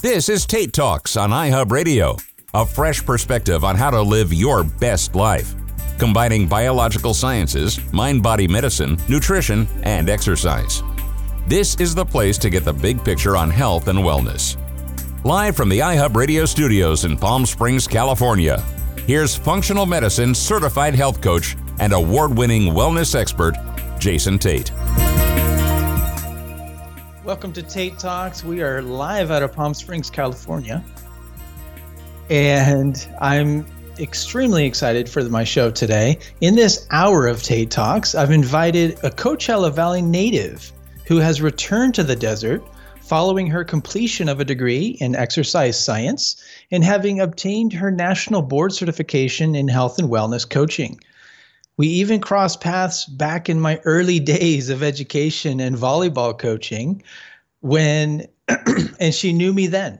[0.00, 2.16] This is Tate Talks on iHub Radio,
[2.54, 5.56] a fresh perspective on how to live your best life,
[5.98, 10.84] combining biological sciences, mind body medicine, nutrition, and exercise.
[11.48, 14.56] This is the place to get the big picture on health and wellness.
[15.24, 18.60] Live from the iHub Radio studios in Palm Springs, California,
[19.04, 23.56] here's functional medicine certified health coach and award winning wellness expert,
[23.98, 24.70] Jason Tate.
[27.28, 28.42] Welcome to Tate Talks.
[28.42, 30.82] We are live out of Palm Springs, California.
[32.30, 33.66] And I'm
[33.98, 36.20] extremely excited for my show today.
[36.40, 40.72] In this hour of Tate Talks, I've invited a Coachella Valley native
[41.04, 42.66] who has returned to the desert
[43.02, 48.72] following her completion of a degree in exercise science and having obtained her national board
[48.72, 50.98] certification in health and wellness coaching.
[51.78, 57.02] We even crossed paths back in my early days of education and volleyball coaching
[57.60, 58.26] when,
[59.00, 59.98] and she knew me then.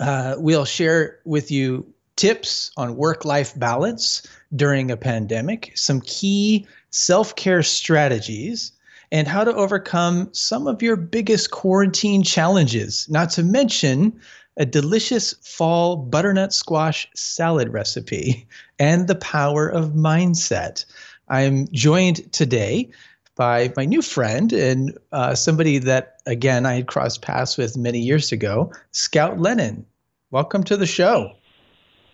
[0.00, 6.66] Uh, we'll share with you tips on work life balance during a pandemic, some key
[6.90, 8.72] self care strategies,
[9.12, 14.18] and how to overcome some of your biggest quarantine challenges, not to mention
[14.56, 18.46] a delicious fall butternut squash salad recipe,
[18.78, 20.84] and the power of mindset.
[21.28, 22.90] I'm joined today
[23.34, 27.98] by my new friend and uh, somebody that, again, I had crossed paths with many
[27.98, 29.84] years ago, Scout Lennon.
[30.30, 31.32] Welcome to the show.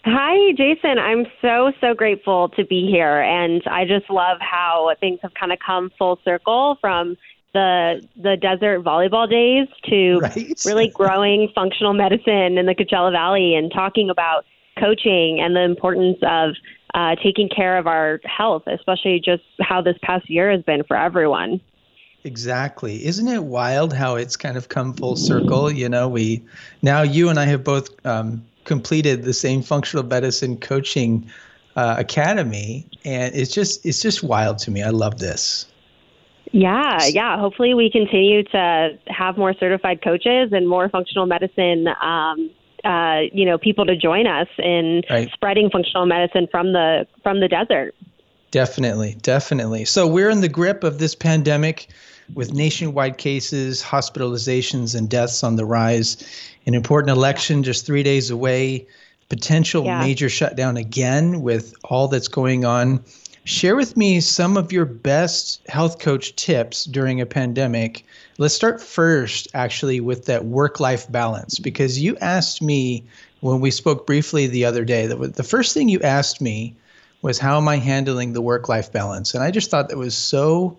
[0.05, 0.98] Hi, Jason.
[0.98, 3.20] I'm so, so grateful to be here.
[3.20, 7.17] And I just love how things have kind of come full circle from
[7.53, 10.61] the the desert volleyball days to right.
[10.64, 14.45] really growing functional medicine in the Coachella Valley and talking about
[14.78, 16.55] coaching and the importance of
[16.95, 20.97] uh, taking care of our health, especially just how this past year has been for
[20.97, 21.61] everyone.
[22.25, 23.05] Exactly.
[23.05, 25.70] Isn't it wild how it's kind of come full circle?
[25.70, 26.42] You know, we
[26.80, 31.29] now you and I have both um, completed the same functional medicine coaching
[31.74, 34.83] uh, academy, and it's just it's just wild to me.
[34.83, 35.67] I love this.
[36.52, 37.39] Yeah, yeah.
[37.39, 42.51] Hopefully, we continue to have more certified coaches and more functional medicine, um,
[42.85, 45.30] uh, you know, people to join us in right.
[45.33, 47.95] spreading functional medicine from the from the desert.
[48.51, 49.86] Definitely, definitely.
[49.86, 51.89] So we're in the grip of this pandemic,
[52.35, 56.19] with nationwide cases, hospitalizations, and deaths on the rise.
[56.67, 58.86] An important election just three days away.
[59.30, 60.01] Potential yeah.
[60.01, 63.02] major shutdown again with all that's going on
[63.45, 68.05] Share with me some of your best health coach tips during a pandemic.
[68.39, 73.05] Let's start first, actually, with that work life balance, because you asked me
[73.41, 76.77] when we spoke briefly the other day that the first thing you asked me
[77.23, 79.35] was, How am I handling the work life balance?
[79.35, 80.79] And I just thought that was so,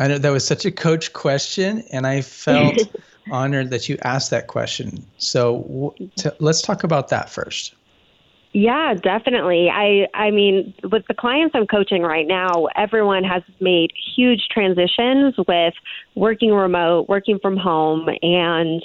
[0.00, 2.90] I know that was such a coach question, and I felt
[3.30, 5.06] honored that you asked that question.
[5.18, 7.74] So t- let's talk about that first.
[8.52, 9.68] Yeah, definitely.
[9.70, 15.34] I I mean, with the clients I'm coaching right now, everyone has made huge transitions
[15.46, 15.74] with
[16.14, 18.82] working remote, working from home and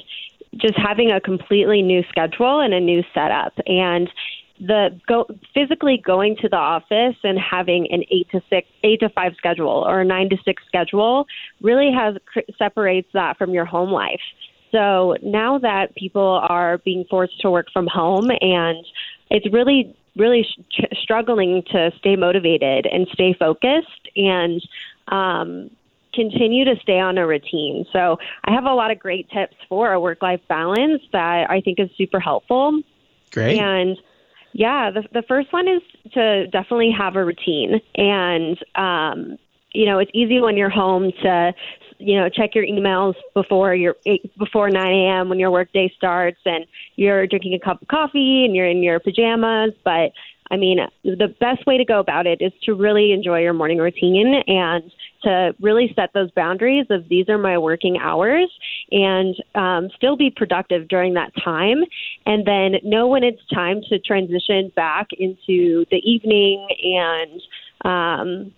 [0.57, 4.09] just having a completely new schedule and a new setup and
[4.59, 9.09] the go physically going to the office and having an 8 to 6 8 to
[9.09, 11.25] 5 schedule or a 9 to 6 schedule
[11.61, 12.15] really has
[12.57, 14.21] separates that from your home life.
[14.71, 18.85] So now that people are being forced to work from home and
[19.29, 24.61] it's really really sh- struggling to stay motivated and stay focused and
[25.07, 25.69] um,
[26.13, 27.85] continue to stay on a routine.
[27.91, 31.61] So I have a lot of great tips for a work life balance that I
[31.61, 32.81] think is super helpful.
[33.31, 33.57] Great.
[33.57, 33.97] And
[34.53, 35.81] yeah, the the first one is
[36.13, 39.39] to definitely have a routine and um,
[39.73, 41.53] you know, it's easy when you're home to
[41.99, 43.95] you know check your emails before your
[44.37, 45.29] before 9 a.m.
[45.29, 48.99] when your workday starts, and you're drinking a cup of coffee and you're in your
[48.99, 49.73] pajamas.
[49.83, 50.11] But
[50.51, 53.79] I mean, the best way to go about it is to really enjoy your morning
[53.79, 54.91] routine and
[55.23, 58.51] to really set those boundaries of these are my working hours
[58.91, 61.83] and um, still be productive during that time.
[62.25, 67.41] And then know when it's time to transition back into the evening and
[67.85, 68.53] um,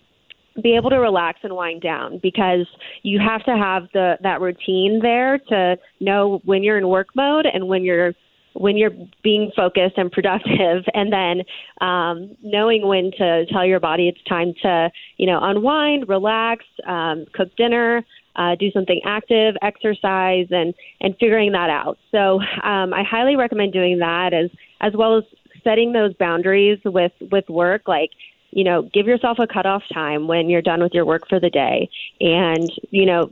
[0.62, 2.66] be able to relax and wind down because
[3.02, 7.46] you have to have the that routine there to know when you're in work mode
[7.46, 8.12] and when you're
[8.54, 8.92] when you're
[9.22, 10.84] being focused and productive.
[10.94, 11.42] And then
[11.86, 17.26] um, knowing when to tell your body it's time to you know unwind relax um,
[17.34, 18.04] cook dinner
[18.36, 21.98] uh, do something active exercise and and figuring that out.
[22.10, 24.50] So um, i highly recommend doing that as
[24.80, 25.24] as well as
[25.64, 27.82] setting those boundaries with with work.
[27.86, 28.10] Like
[28.56, 31.50] you know, give yourself a cutoff time when you're done with your work for the
[31.50, 31.90] day
[32.22, 33.30] and, you know,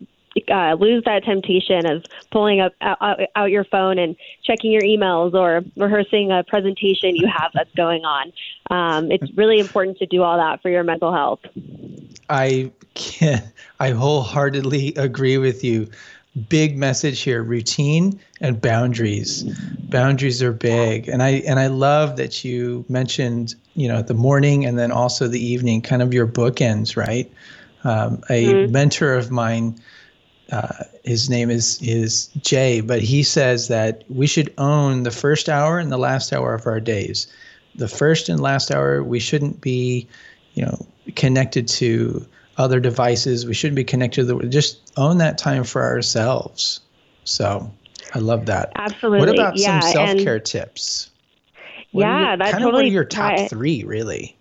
[0.52, 5.32] uh, lose that temptation of pulling up out, out your phone and checking your emails
[5.32, 8.32] or rehearsing a presentation you have that's going on.
[8.70, 11.40] Um, it's really important to do all that for your mental health.
[12.28, 13.42] I can
[13.80, 15.88] I wholeheartedly agree with you.
[16.50, 19.42] Big message here: routine and boundaries.
[19.88, 24.64] Boundaries are big, and I and I love that you mentioned you know the morning
[24.64, 27.30] and then also the evening, kind of your bookends, right?
[27.84, 28.72] Um, a mm-hmm.
[28.72, 29.80] mentor of mine
[30.52, 35.48] uh, his name is is Jay, but he says that we should own the first
[35.48, 37.26] hour and the last hour of our days.
[37.74, 40.06] The first and last hour, we shouldn't be,
[40.54, 40.86] you know,
[41.16, 42.26] connected to
[42.56, 43.46] other devices.
[43.46, 46.80] We shouldn't be connected to the, just own that time for ourselves.
[47.24, 47.72] So
[48.14, 48.72] I love that.
[48.76, 49.18] Absolutely.
[49.18, 51.10] What about yeah, some self care tips?
[51.92, 52.68] What yeah, your, that's kind totally.
[52.68, 54.36] Of what are your top three, really?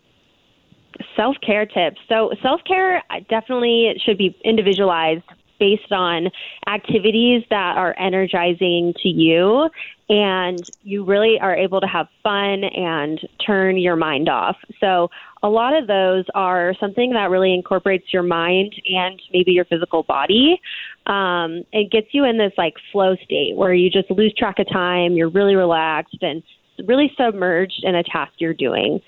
[1.15, 1.99] Self care tips.
[2.07, 5.23] So self care definitely should be individualized
[5.59, 6.29] based on
[6.67, 9.69] activities that are energizing to you
[10.09, 14.57] and you really are able to have fun and turn your mind off.
[14.79, 15.09] So,
[15.43, 20.01] a lot of those are something that really incorporates your mind and maybe your physical
[20.03, 20.59] body.
[21.05, 24.69] Um, it gets you in this like flow state where you just lose track of
[24.69, 26.41] time, you're really relaxed and
[26.85, 29.01] really submerged in a task you're doing.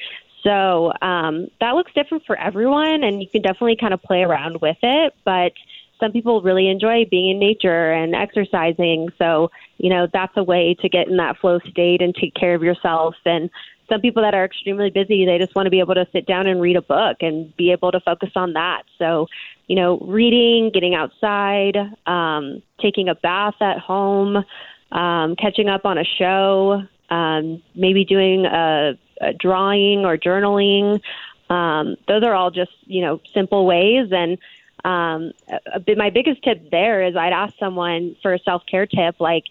[0.43, 4.61] So um, that looks different for everyone, and you can definitely kind of play around
[4.61, 5.13] with it.
[5.23, 5.53] But
[5.99, 9.09] some people really enjoy being in nature and exercising.
[9.17, 12.53] So, you know, that's a way to get in that flow state and take care
[12.53, 13.15] of yourself.
[13.25, 13.49] And
[13.89, 16.47] some people that are extremely busy, they just want to be able to sit down
[16.47, 18.83] and read a book and be able to focus on that.
[18.97, 19.27] So,
[19.67, 24.43] you know, reading, getting outside, um, taking a bath at home,
[24.91, 31.01] um, catching up on a show, um, maybe doing a, a drawing or journaling.
[31.49, 34.09] Um, those are all just, you know, simple ways.
[34.11, 34.37] And
[34.83, 38.85] um, a, a, my biggest tip there is I'd ask someone for a self care
[38.85, 39.43] tip, like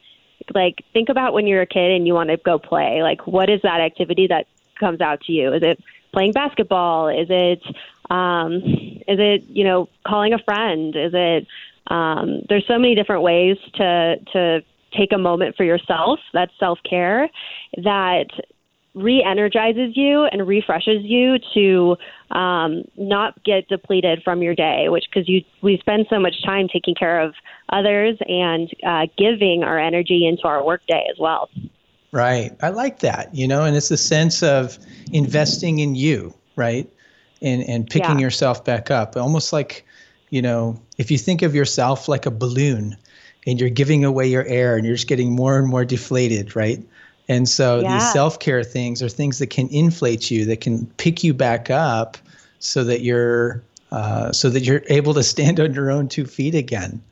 [0.52, 3.02] like think about when you're a kid and you want to go play.
[3.02, 4.46] Like, what is that activity that
[4.78, 5.52] comes out to you?
[5.52, 5.82] Is it
[6.12, 7.08] playing basketball?
[7.08, 7.62] Is it
[8.10, 10.94] um, is it you know calling a friend?
[10.96, 11.46] Is it
[11.88, 14.64] um, there's so many different ways to to
[14.96, 16.20] take a moment for yourself.
[16.32, 17.28] That's self care.
[17.82, 18.26] That
[18.94, 21.96] re-energizes you and refreshes you to
[22.36, 26.68] um, not get depleted from your day which because you we spend so much time
[26.68, 27.34] taking care of
[27.70, 31.50] others and uh, giving our energy into our workday as well.
[32.12, 32.56] Right.
[32.62, 34.78] I like that you know and it's a sense of
[35.12, 36.88] investing in you right?
[37.42, 38.24] And and picking yeah.
[38.24, 39.16] yourself back up.
[39.16, 39.84] Almost like
[40.30, 42.96] you know if you think of yourself like a balloon
[43.46, 46.82] and you're giving away your air and you're just getting more and more deflated right
[47.28, 47.94] and so yeah.
[47.94, 51.70] these self care things are things that can inflate you, that can pick you back
[51.70, 52.18] up,
[52.58, 53.62] so that you're
[53.92, 57.02] uh, so that you're able to stand on your own two feet again.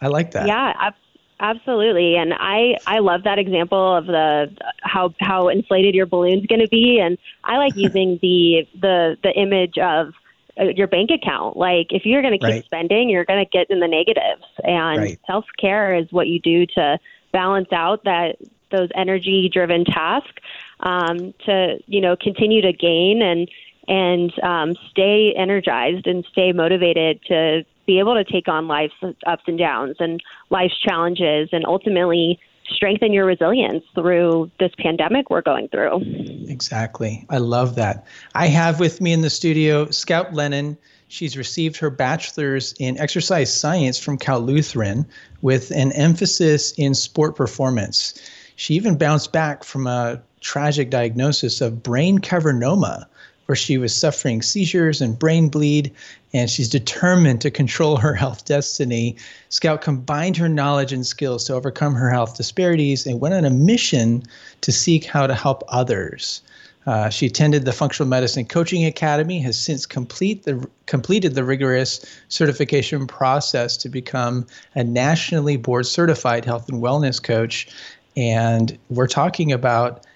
[0.00, 0.46] I like that.
[0.46, 0.94] Yeah, ab-
[1.40, 2.16] absolutely.
[2.16, 6.68] And I I love that example of the how how inflated your balloon's going to
[6.68, 7.00] be.
[7.00, 10.12] And I like using the the the image of
[10.60, 11.56] uh, your bank account.
[11.56, 12.64] Like if you're going to keep right.
[12.64, 14.44] spending, you're going to get in the negatives.
[14.62, 15.20] And right.
[15.26, 16.98] self care is what you do to
[17.32, 18.36] balance out that
[18.70, 20.42] those energy driven tasks
[20.80, 23.50] um, to you know continue to gain and
[23.86, 28.94] and um, stay energized and stay motivated to be able to take on life's
[29.26, 35.42] ups and downs and life's challenges and ultimately strengthen your resilience through this pandemic we're
[35.42, 36.00] going through.
[36.48, 37.26] Exactly.
[37.28, 38.06] I love that.
[38.34, 40.78] I have with me in the studio Scout Lennon.
[41.08, 45.06] She's received her bachelor's in exercise science from Cal Lutheran
[45.42, 48.14] with an emphasis in sport performance.
[48.56, 53.06] She even bounced back from a tragic diagnosis of brain cavernoma,
[53.46, 55.92] where she was suffering seizures and brain bleed,
[56.32, 59.16] and she's determined to control her health destiny.
[59.48, 63.50] Scout combined her knowledge and skills to overcome her health disparities and went on a
[63.50, 64.22] mission
[64.62, 66.42] to seek how to help others.
[66.86, 72.04] Uh, she attended the Functional Medicine Coaching Academy, has since complete the, completed the rigorous
[72.28, 77.68] certification process to become a nationally board certified health and wellness coach,
[78.16, 80.06] and we're talking about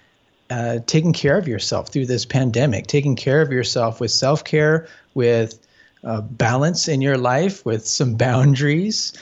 [0.51, 4.89] uh, taking care of yourself through this pandemic, taking care of yourself with self care,
[5.15, 5.67] with
[6.05, 9.13] uh, balance in your life, with some boundaries.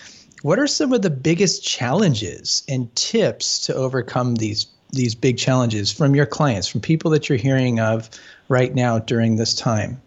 [0.43, 5.91] What are some of the biggest challenges and tips to overcome these these big challenges
[5.91, 8.09] from your clients, from people that you're hearing of
[8.49, 10.01] right now during this time?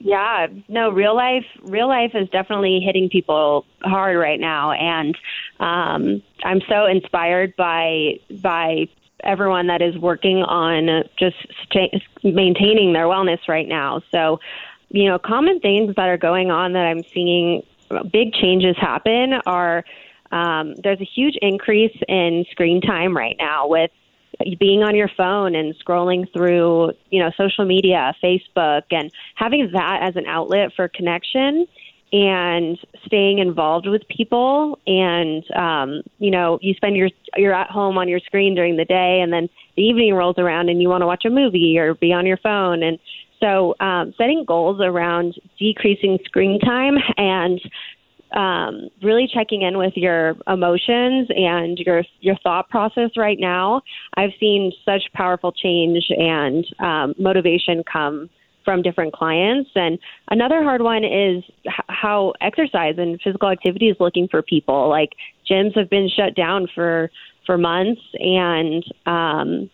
[0.00, 5.16] Yeah, no, real life, real life is definitely hitting people hard right now, and
[5.58, 8.88] um, I'm so inspired by by
[9.24, 14.00] everyone that is working on just st- maintaining their wellness right now.
[14.12, 14.38] So,
[14.90, 17.64] you know, common things that are going on that I'm seeing
[18.12, 19.84] big changes happen are
[20.30, 23.90] um, there's a huge increase in screen time right now with
[24.58, 30.00] being on your phone and scrolling through, you know, social media, Facebook, and having that
[30.02, 31.66] as an outlet for connection
[32.12, 37.98] and staying involved with people and um, you know you spend your you're at home
[37.98, 41.02] on your screen during the day and then the evening rolls around and you want
[41.02, 42.82] to watch a movie or be on your phone.
[42.82, 42.98] And
[43.40, 47.60] so um, setting goals around decreasing screen time and
[48.32, 53.82] um, really checking in with your emotions and your your thought process right now.
[54.16, 58.28] I've seen such powerful change and um, motivation come
[58.68, 59.70] from different clients.
[59.74, 59.98] And
[60.30, 64.90] another hard one is h- how exercise and physical activity is looking for people.
[64.90, 65.14] Like
[65.50, 67.10] gyms have been shut down for
[67.46, 69.70] for months, and um,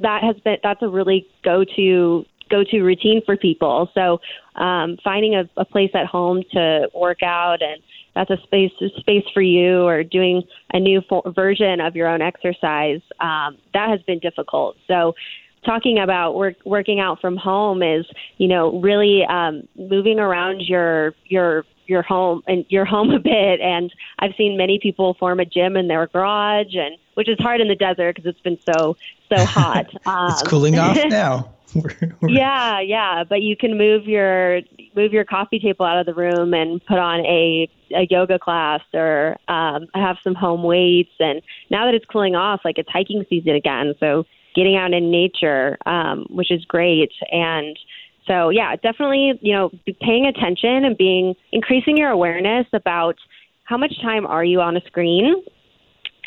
[0.00, 3.90] that has been that's a really go to go to routine for people.
[3.94, 4.20] So
[4.60, 7.82] um, finding a, a place at home to work out and
[8.14, 12.08] that's a space a space for you or doing a new fo- version of your
[12.08, 14.76] own exercise um, that has been difficult.
[14.86, 15.14] So
[15.64, 18.06] talking about work, working out from home is
[18.38, 23.60] you know really um, moving around your your your home and your home a bit.
[23.60, 27.60] And i've seen many people form a gym in their garage and which is hard
[27.60, 28.96] in the desert because it's been so
[29.28, 29.86] so hot.
[30.06, 31.50] Um, it's cooling off now
[32.28, 34.60] yeah, yeah, but you can move your
[34.94, 38.80] move your coffee table out of the room and put on a a yoga class
[38.92, 41.12] or um, have some home weights.
[41.18, 45.10] And now that it's cooling off, like it's hiking season again, so getting out in
[45.10, 47.12] nature, um, which is great.
[47.30, 47.78] And
[48.26, 53.16] so, yeah, definitely, you know, paying attention and being increasing your awareness about
[53.64, 55.42] how much time are you on a screen,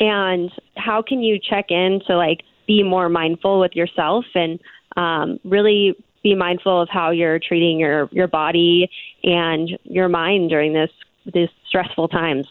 [0.00, 4.60] and how can you check in to like be more mindful with yourself and
[4.98, 8.90] um, really be mindful of how you're treating your your body
[9.22, 10.90] and your mind during this
[11.32, 12.46] these stressful times.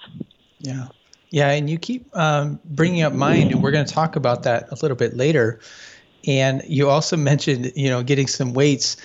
[0.59, 0.87] Yeah,
[1.29, 4.71] yeah, and you keep um, bringing up mind, and we're going to talk about that
[4.71, 5.59] a little bit later.
[6.25, 8.97] And you also mentioned, you know, getting some weights.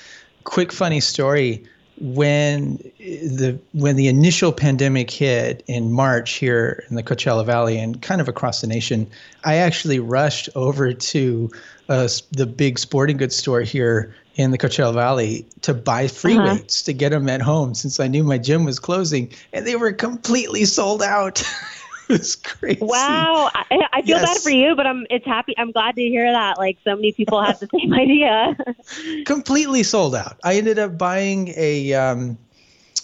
[0.45, 1.65] Quick funny story
[2.03, 8.03] when the when the initial pandemic hit in March here in the Coachella Valley and
[8.03, 9.07] kind of across the nation,
[9.45, 11.51] I actually rushed over to
[11.89, 16.57] uh, the big sporting goods store here in the Coachella Valley to buy free uh-huh.
[16.57, 19.77] weights to get them at home since I knew my gym was closing and they
[19.77, 21.45] were completely sold out.
[22.09, 22.79] it was crazy.
[22.81, 24.35] Wow, I, I feel yes.
[24.35, 25.55] bad for you, but I'm it's happy.
[25.59, 26.59] I'm glad to hear that.
[26.59, 28.57] Like so many people have the same idea.
[29.25, 30.39] completely sold out.
[30.45, 31.95] I ended up buying a.
[31.95, 32.39] Um,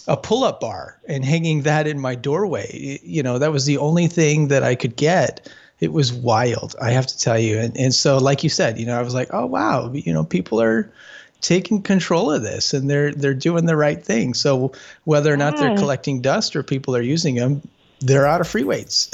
[0.07, 2.99] a pull-up bar and hanging that in my doorway.
[3.03, 5.47] You know, that was the only thing that I could get
[5.79, 8.85] it was wild i have to tell you and, and so like you said you
[8.85, 10.91] know i was like oh wow you know people are
[11.41, 14.71] taking control of this and they're they're doing the right thing so
[15.05, 15.61] whether or not yeah.
[15.61, 17.61] they're collecting dust or people are using them
[18.01, 19.09] they're out of free weights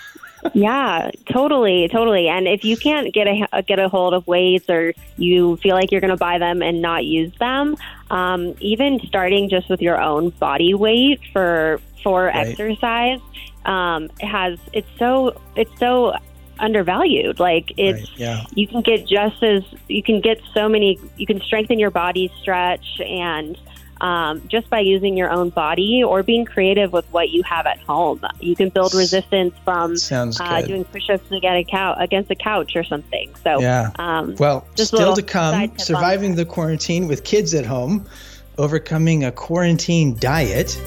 [0.54, 4.92] yeah totally totally and if you can't get a get a hold of weights or
[5.16, 7.76] you feel like you're going to buy them and not use them
[8.10, 12.48] um, even starting just with your own body weight for for right.
[12.48, 13.20] exercise
[13.64, 16.14] um, has it's so it's so
[16.58, 17.40] undervalued.
[17.40, 18.44] Like it's right, yeah.
[18.54, 22.32] you can get just as you can get so many you can strengthen your body
[22.40, 23.58] stretch and
[24.00, 27.78] um, just by using your own body or being creative with what you have at
[27.80, 28.20] home.
[28.40, 32.84] You can build resistance from uh, doing push-ups against a, couch, against a couch or
[32.84, 33.34] something.
[33.42, 33.90] So yeah.
[33.98, 38.06] Um, well, still to come, surviving the quarantine with kids at home,
[38.58, 40.78] overcoming a quarantine diet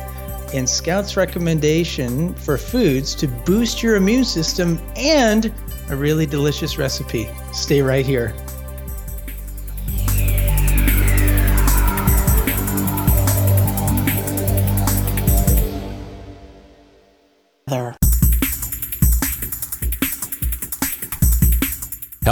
[0.53, 5.53] and Scout's recommendation for foods to boost your immune system and
[5.89, 7.27] a really delicious recipe.
[7.51, 8.33] Stay right here.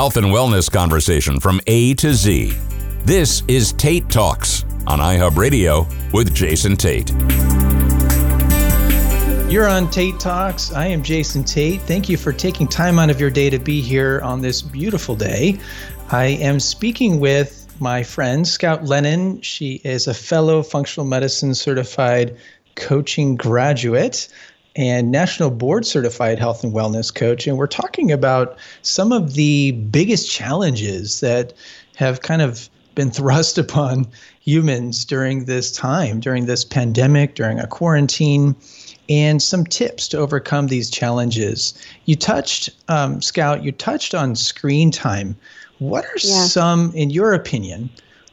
[0.05, 2.53] Health and wellness conversation from A to Z.
[3.05, 7.09] This is Tate Talks on iHub Radio with Jason Tate.
[9.51, 10.71] You're on Tate Talks.
[10.71, 11.81] I am Jason Tate.
[11.81, 15.15] Thank you for taking time out of your day to be here on this beautiful
[15.15, 15.57] day.
[16.11, 19.41] I am speaking with my friend, Scout Lennon.
[19.41, 22.37] She is a fellow functional medicine certified
[22.75, 24.27] coaching graduate
[24.75, 27.47] and national board certified health and wellness coach.
[27.47, 31.53] And we're talking about some of the biggest challenges that
[31.95, 34.07] have kind of been thrust upon
[34.39, 38.55] humans during this time, during this pandemic, during a quarantine
[39.07, 41.73] and some tips to overcome these challenges.
[42.05, 45.35] You touched, um, Scout, you touched on screen time.
[45.79, 46.45] What are yeah.
[46.45, 47.89] some, in your opinion,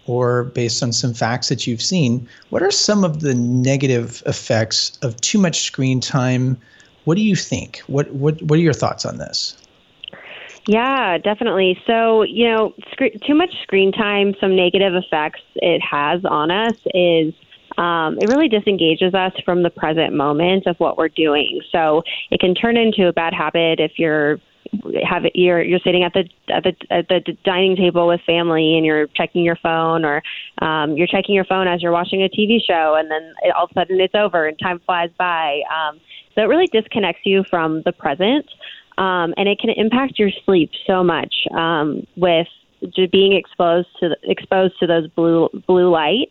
[0.07, 4.99] or based on some facts that you've seen, what are some of the negative effects
[5.03, 6.59] of too much screen time?
[7.05, 7.79] What do you think?
[7.87, 9.57] What what what are your thoughts on this?
[10.69, 11.81] Yeah, definitely.
[11.87, 16.77] So, you know, sc- too much screen time, some negative effects it has on us
[16.95, 17.35] is
[17.79, 21.61] um, it really disengages us from the present moment of what we're doing.
[21.73, 24.41] So it can turn into a bad habit if you're
[25.05, 28.77] have it, you're you're sitting at the at the at the dining table with family
[28.77, 30.23] and you're checking your phone or
[30.61, 33.65] um, you're checking your phone as you're watching a TV show and then it, all
[33.65, 35.61] of a sudden it's over and time flies by.
[35.71, 36.01] Um,
[36.35, 38.47] so it really disconnects you from the present,
[38.97, 42.49] um, and it can impact your sleep so much um, with
[43.11, 46.31] being exposed to exposed to those blue blue light.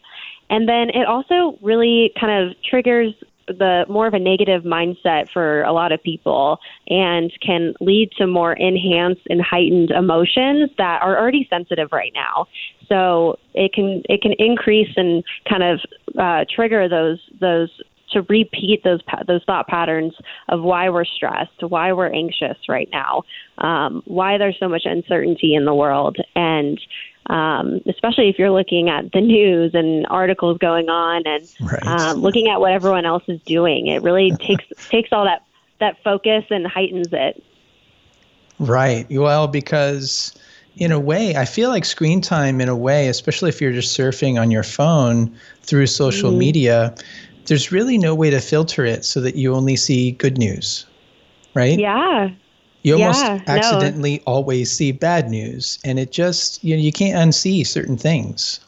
[0.50, 3.14] And then it also really kind of triggers
[3.52, 8.28] the more of a negative mindset for a lot of people and can lead to
[8.28, 12.48] more enhanced and heightened emotions that are already sensitive right now.
[12.88, 15.80] So it can it can increase and kind of
[16.20, 17.70] uh, trigger those those
[18.12, 20.14] to repeat those those thought patterns
[20.50, 23.24] of why we're stressed, why we're anxious right now,
[23.60, 26.80] um, why there's so much uncertainty in the world, and
[27.28, 31.86] um, especially if you're looking at the news and articles going on and right.
[31.86, 33.88] um, looking at what everyone else is doing.
[33.88, 35.44] It really takes takes all that
[35.80, 37.44] that focus and heightens it.
[38.60, 39.08] Right.
[39.10, 40.38] Well, because
[40.78, 43.98] in a way, I feel like screen time, in a way, especially if you're just
[43.98, 46.40] surfing on your phone through social mm-hmm.
[46.40, 46.96] media,
[47.46, 50.86] there's really no way to filter it so that you only see good news,
[51.54, 51.78] right?
[51.78, 52.30] Yeah.
[52.84, 54.24] You almost yeah, accidentally no.
[54.34, 58.60] always see bad news, and it just you know you can't unsee certain things.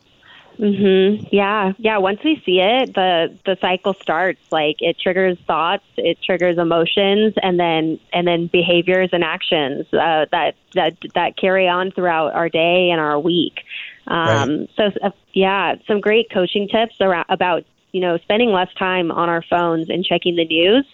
[0.59, 1.27] Mhm.
[1.31, 1.73] Yeah.
[1.79, 1.97] Yeah.
[1.97, 4.39] Once we see it, the the cycle starts.
[4.51, 10.25] Like it triggers thoughts, it triggers emotions, and then and then behaviors and actions uh,
[10.31, 13.61] that that that carry on throughout our day and our week.
[14.07, 14.69] Um, right.
[14.75, 19.29] So uh, yeah, some great coaching tips around about you know, spending less time on
[19.29, 20.85] our phones and checking the news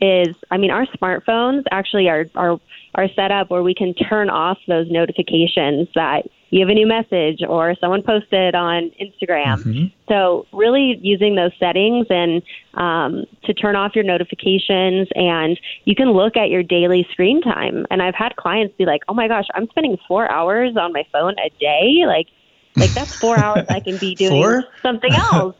[0.00, 2.60] is, I mean, our smartphones actually are, are,
[2.94, 6.86] are set up where we can turn off those notifications that you have a new
[6.86, 9.64] message or someone posted on Instagram.
[9.64, 9.86] Mm-hmm.
[10.06, 12.40] So really using those settings and
[12.74, 17.84] um, to turn off your notifications and you can look at your daily screen time.
[17.90, 21.04] And I've had clients be like, "Oh my gosh, I'm spending four hours on my
[21.10, 22.28] phone a day." Like,
[22.76, 25.56] like that's four hours I can be doing something else.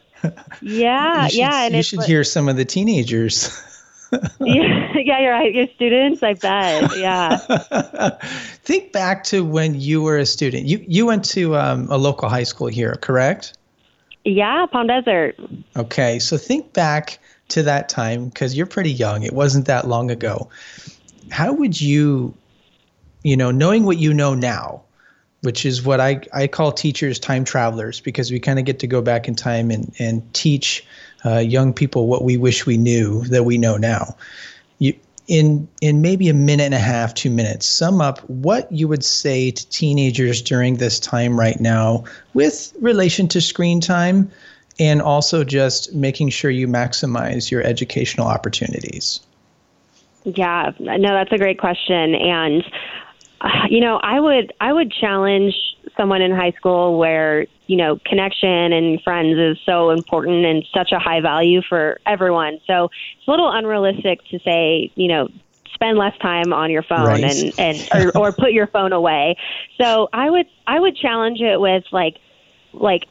[0.62, 1.64] Yeah, should, yeah.
[1.64, 3.50] And you should hear some of the teenagers.
[4.40, 5.54] yeah, yeah, you're right.
[5.54, 6.96] Your students, I bet.
[6.96, 7.36] Yeah.
[8.62, 10.66] Think back to when you were a student.
[10.66, 13.56] You you went to um, a local high school here, correct?
[14.24, 15.36] Yeah, Palm Desert.
[15.76, 19.22] Okay, so think back to that time because you're pretty young.
[19.22, 20.48] It wasn't that long ago.
[21.30, 22.34] How would you,
[23.22, 24.82] you know, knowing what you know now,
[25.44, 28.86] which is what I, I call teachers time travelers because we kind of get to
[28.86, 30.86] go back in time and, and teach
[31.24, 34.16] uh, young people what we wish we knew that we know now.
[34.78, 34.94] You,
[35.26, 39.04] in in maybe a minute and a half, two minutes, sum up what you would
[39.04, 42.04] say to teenagers during this time right now
[42.34, 44.30] with relation to screen time
[44.78, 49.20] and also just making sure you maximize your educational opportunities.
[50.24, 52.14] Yeah, no, that's a great question.
[52.14, 52.64] And
[53.70, 55.54] you know, I would I would challenge
[55.96, 60.92] someone in high school where you know connection and friends is so important and such
[60.92, 62.58] a high value for everyone.
[62.66, 65.28] So it's a little unrealistic to say you know
[65.72, 67.24] spend less time on your phone right.
[67.24, 69.36] and and or, or put your phone away.
[69.80, 72.16] So I would I would challenge it with like
[72.72, 73.06] like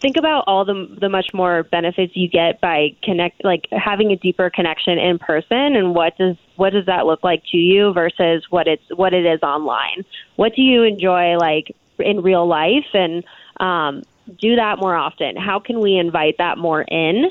[0.00, 4.16] think about all the the much more benefits you get by connect like having a
[4.16, 8.44] deeper connection in person and what does what does that look like to you versus
[8.50, 10.04] what it's what it is online.
[10.36, 12.86] What do you enjoy like in real life?
[12.92, 13.24] And
[13.60, 14.02] um,
[14.40, 15.36] do that more often.
[15.36, 17.26] How can we invite that more in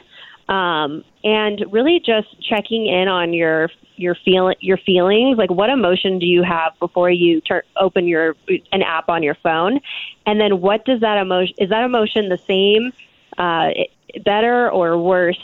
[0.50, 5.38] um, and really just checking in on your your feel your feelings.
[5.38, 8.36] Like what emotion do you have before you turn open your
[8.72, 9.80] an app on your phone?
[10.26, 12.92] And then what does that emotion is that emotion the same
[13.38, 13.70] uh,
[14.24, 15.40] better or worse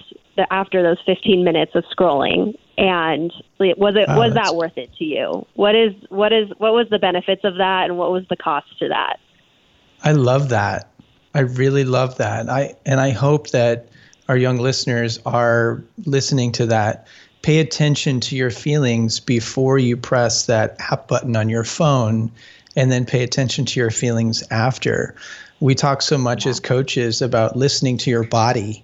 [0.52, 2.58] after those 15 minutes of scrolling?
[2.78, 5.46] And was it was that worth it to you?
[5.56, 8.68] What is what is what was the benefits of that and what was the cost
[8.80, 9.20] to that?
[10.04, 10.92] I love that.
[11.34, 12.50] I really love that.
[12.50, 13.90] I and i hope that
[14.30, 17.08] our young listeners are listening to that
[17.42, 22.32] pay attention to your feelings before you press that app button on your phone
[22.76, 25.16] and then pay attention to your feelings after.
[25.60, 28.84] We talk so much as coaches about listening to your body,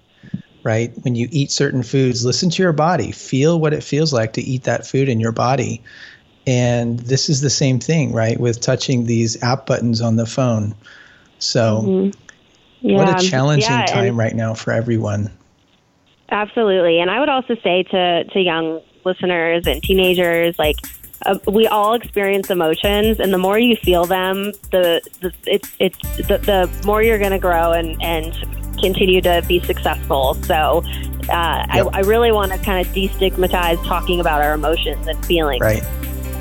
[0.62, 0.92] right?
[1.02, 4.42] When you eat certain foods, listen to your body, feel what it feels like to
[4.42, 5.82] eat that food in your body.
[6.46, 8.38] And this is the same thing, right?
[8.38, 10.74] With touching these app buttons on the phone.
[11.38, 12.25] So, mm-hmm.
[12.80, 15.30] Yeah, what a challenging yeah, time right now for everyone.
[16.30, 17.00] Absolutely.
[17.00, 20.76] And I would also say to, to young listeners and teenagers, like,
[21.24, 25.98] uh, we all experience emotions, and the more you feel them, the, the it's it's
[26.28, 28.34] the, the more you're going to grow and and
[28.78, 30.34] continue to be successful.
[30.34, 31.86] So, uh, yep.
[31.86, 35.62] I, I really want to kind of destigmatize talking about our emotions and feelings.
[35.62, 35.82] Right.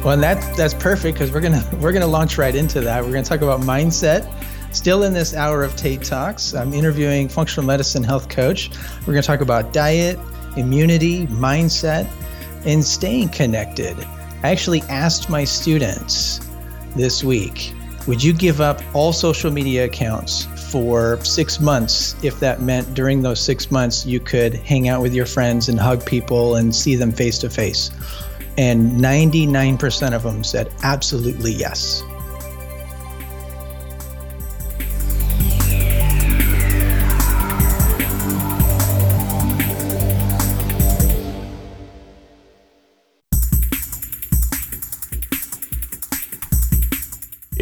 [0.04, 3.04] Well, and that that's perfect because we're gonna we're gonna launch right into that.
[3.04, 4.30] We're gonna talk about mindset
[4.76, 8.70] Still in this hour of Tate Talks, I'm interviewing functional medicine health coach.
[9.08, 10.20] We're going to talk about diet,
[10.58, 12.12] immunity, mindset,
[12.66, 13.98] and staying connected.
[14.44, 16.42] I actually asked my students
[16.94, 17.74] this week
[18.06, 23.22] would you give up all social media accounts for six months if that meant during
[23.22, 26.96] those six months you could hang out with your friends and hug people and see
[26.98, 27.92] them face to face?
[28.58, 32.04] And 99% of them said absolutely yes.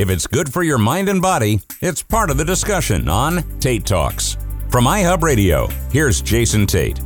[0.03, 3.85] If it's good for your mind and body, it's part of the discussion on Tate
[3.85, 4.35] Talks.
[4.67, 6.99] From iHub Radio, here's Jason Tate.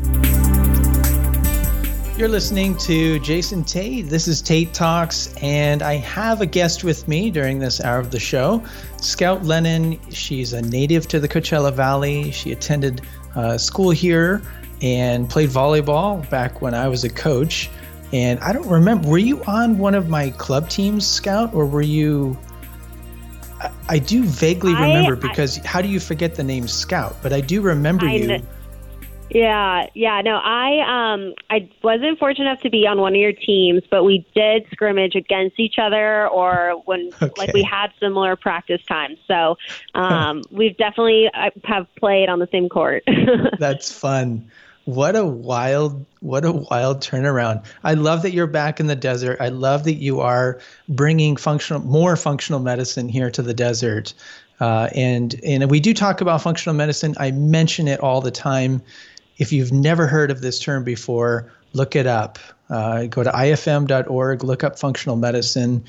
[2.17, 4.07] You're listening to Jason Tate.
[4.07, 8.09] This is Tate Talks, and I have a guest with me during this hour of
[8.09, 8.63] the show.
[8.99, 12.31] Scout Lennon, she's a native to the Coachella Valley.
[12.31, 13.03] She attended
[13.35, 14.41] uh, school here
[14.81, 17.69] and played volleyball back when I was a coach.
[18.11, 21.83] And I don't remember, were you on one of my club teams, Scout, or were
[21.83, 22.35] you
[23.89, 27.15] I, do vaguely remember I, because I, how do you forget the name Scout?
[27.21, 28.41] But I do remember you.
[29.29, 33.33] Yeah, yeah, no, I um I wasn't fortunate enough to be on one of your
[33.33, 37.29] teams, but we did scrimmage against each other or when okay.
[37.37, 39.17] like we had similar practice times.
[39.27, 39.57] So,
[39.95, 43.03] um we've definitely uh, have played on the same court.
[43.59, 44.49] That's fun.
[44.87, 47.65] What a wild, what a wild turnaround.
[47.83, 49.35] I love that you're back in the desert.
[49.41, 54.13] I love that you are bringing functional, more functional medicine here to the desert.
[54.61, 57.15] Uh, and and we do talk about functional medicine.
[57.17, 58.81] I mention it all the time.
[59.39, 62.39] If you've never heard of this term before, look it up.
[62.69, 65.83] Uh, go to ifm.org, look up functional medicine.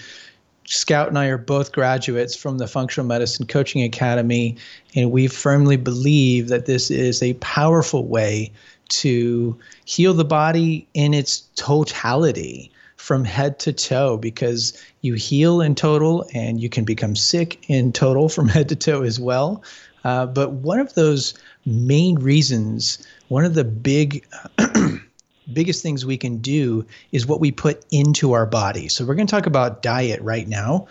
[0.64, 4.56] Scout and I are both graduates from the Functional Medicine Coaching Academy,
[4.94, 8.52] and we firmly believe that this is a powerful way
[8.88, 15.74] to heal the body in its totality from head to toe because you heal in
[15.74, 19.62] total and you can become sick in total from head to toe as well.
[20.04, 24.26] Uh, but one of those main reasons, one of the big
[25.52, 28.88] biggest things we can do is what we put into our body.
[28.88, 30.86] So we're going to talk about diet right now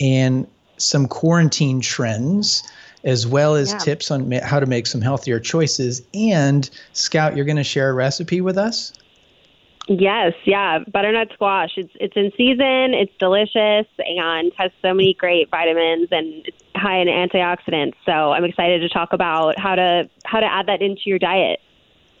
[0.00, 2.62] and some quarantine trends
[3.04, 3.78] as well as yeah.
[3.78, 6.02] tips on ma- how to make some healthier choices.
[6.14, 8.92] And Scout, you're going to share a recipe with us.
[9.88, 11.70] Yes, yeah, butternut squash.
[11.76, 12.94] It's it's in season.
[12.94, 17.94] It's delicious and has so many great vitamins and it's high in antioxidants.
[18.06, 21.60] So I'm excited to talk about how to how to add that into your diet.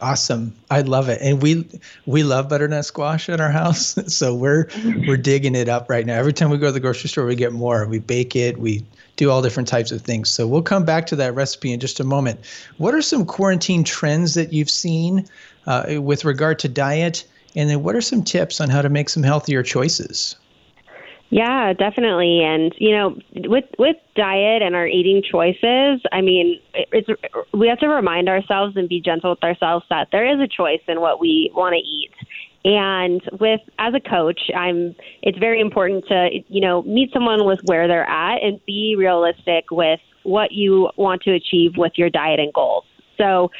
[0.00, 0.54] Awesome.
[0.70, 1.20] I love it.
[1.20, 1.68] And we
[2.06, 3.98] we love butternut squash at our house.
[4.10, 4.68] So we're
[5.06, 6.18] we're digging it up right now.
[6.18, 7.86] Every time we go to the grocery store, we get more.
[7.86, 8.84] We bake it, we
[9.16, 10.30] do all different types of things.
[10.30, 12.40] So we'll come back to that recipe in just a moment.
[12.78, 15.26] What are some quarantine trends that you've seen
[15.66, 17.26] uh, with regard to diet?
[17.54, 20.36] And then what are some tips on how to make some healthier choices?
[21.30, 22.42] Yeah, definitely.
[22.42, 23.16] And you know,
[23.48, 27.08] with with diet and our eating choices, I mean, it's
[27.54, 30.80] we have to remind ourselves and be gentle with ourselves that there is a choice
[30.88, 32.10] in what we want to eat.
[32.64, 37.60] And with as a coach, I'm it's very important to you know meet someone with
[37.64, 42.40] where they're at and be realistic with what you want to achieve with your diet
[42.40, 42.84] and goals.
[43.16, 43.50] So,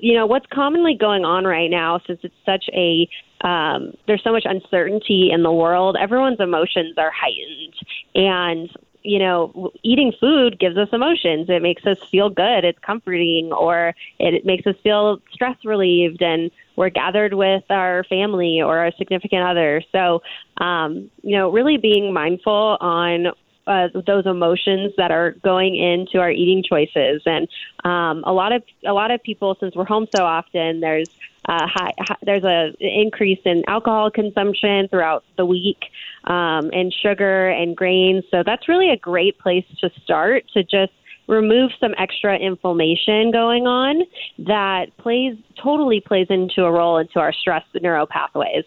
[0.00, 3.08] you know, what's commonly going on right now, since it's such a
[3.46, 7.74] um, there's so much uncertainty in the world, everyone's emotions are heightened,
[8.14, 8.70] and
[9.04, 11.46] you know, eating food gives us emotions.
[11.48, 12.64] It makes us feel good.
[12.64, 18.60] It's comforting, or it makes us feel stress relieved, and we're gathered with our family
[18.62, 19.82] or our significant other.
[19.92, 20.22] So,
[20.58, 23.32] um, you know, really being mindful on
[23.66, 27.22] uh, those emotions that are going into our eating choices.
[27.26, 27.48] And
[27.84, 31.08] um, a lot of a lot of people, since we're home so often, there's
[31.48, 35.78] uh, high, high, there's a increase in alcohol consumption throughout the week,
[36.24, 38.24] um, and sugar and grains.
[38.30, 40.92] So that's really a great place to start to just
[41.28, 44.02] remove some extra inflammation going on
[44.38, 48.64] that plays totally plays into a role into our stress neural pathways.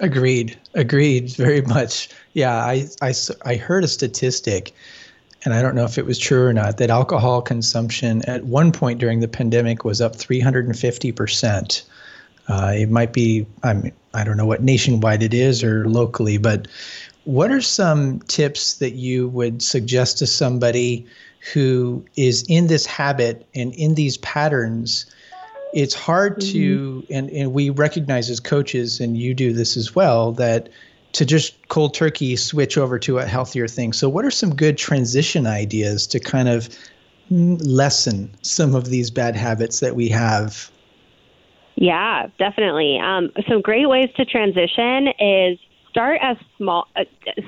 [0.00, 0.58] Agreed.
[0.74, 1.30] Agreed.
[1.32, 2.08] Very much.
[2.32, 2.54] Yeah.
[2.54, 4.74] I, I, I heard a statistic
[5.44, 8.72] and I don't know if it was true or not, that alcohol consumption at one
[8.72, 11.82] point during the pandemic was up 350%.
[12.48, 16.38] Uh, it might be, I mean, I don't know what nationwide it is or locally,
[16.38, 16.68] but
[17.24, 21.06] what are some tips that you would suggest to somebody
[21.52, 25.06] who is in this habit and in these patterns?
[25.72, 26.52] It's hard mm-hmm.
[26.52, 30.68] to, and, and we recognize as coaches, and you do this as well, that
[31.12, 33.92] to just cold turkey switch over to a healthier thing.
[33.92, 36.68] So, what are some good transition ideas to kind of
[37.30, 40.70] lessen some of these bad habits that we have?
[41.76, 42.98] Yeah, definitely.
[42.98, 45.58] Um, some great ways to transition is
[45.92, 46.88] start as small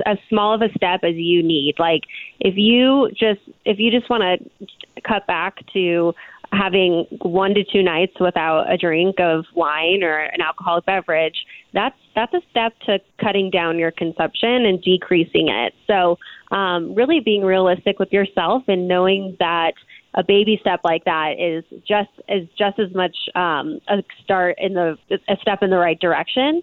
[0.06, 1.76] as small of a step as you need.
[1.78, 2.02] Like
[2.40, 6.14] if you just if you just want to cut back to
[6.56, 11.36] having one to two nights without a drink of wine or an alcoholic beverage,
[11.72, 15.74] that's that's a step to cutting down your consumption and decreasing it.
[15.86, 16.18] So,
[16.50, 19.72] um, really being realistic with yourself and knowing that
[20.14, 24.74] a baby step like that is just is just as much um, a start in
[24.74, 24.96] the
[25.28, 26.62] a step in the right direction.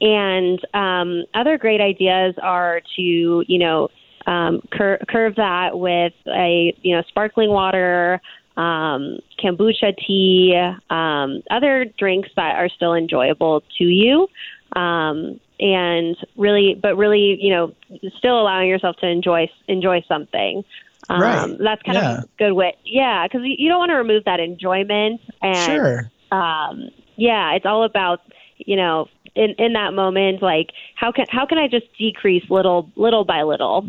[0.00, 3.02] And um, other great ideas are to
[3.46, 3.88] you know
[4.26, 8.20] um, cur- curve that with a you know sparkling water,
[8.58, 10.52] um, kombucha tea,
[10.90, 14.26] um, other drinks that are still enjoyable to you.
[14.72, 17.72] Um, and really, but really, you know,
[18.18, 20.64] still allowing yourself to enjoy enjoy something.
[21.08, 21.56] Um, right.
[21.58, 22.18] That's kind yeah.
[22.18, 22.76] of a good way.
[22.84, 25.20] Yeah, because you don't want to remove that enjoyment.
[25.40, 26.10] And, sure.
[26.30, 28.20] Um, yeah, it's all about
[28.58, 32.90] you know in in that moment, like how can how can I just decrease little
[32.96, 33.88] little by little.